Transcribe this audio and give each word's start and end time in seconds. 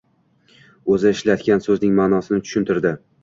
O’zi 0.95 1.11
ishlatgan 1.17 1.63
so’zning 1.67 1.93
ma’nosini 1.99 2.45
tushuntirdi. 2.47 2.95